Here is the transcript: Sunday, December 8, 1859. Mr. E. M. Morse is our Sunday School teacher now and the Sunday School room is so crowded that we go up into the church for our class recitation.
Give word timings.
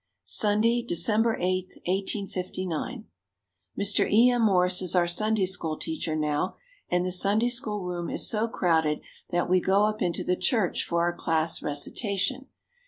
Sunday, 0.25 0.81
December 0.81 1.37
8, 1.39 1.73
1859. 1.85 3.05
Mr. 3.79 4.11
E. 4.11 4.31
M. 4.31 4.41
Morse 4.41 4.81
is 4.81 4.95
our 4.95 5.05
Sunday 5.07 5.45
School 5.45 5.77
teacher 5.77 6.15
now 6.15 6.55
and 6.89 7.05
the 7.05 7.11
Sunday 7.11 7.49
School 7.49 7.83
room 7.83 8.09
is 8.09 8.27
so 8.27 8.47
crowded 8.47 9.01
that 9.29 9.47
we 9.47 9.59
go 9.61 9.83
up 9.83 10.01
into 10.01 10.23
the 10.23 10.35
church 10.35 10.83
for 10.83 11.01
our 11.01 11.13
class 11.15 11.61
recitation. 11.61 12.47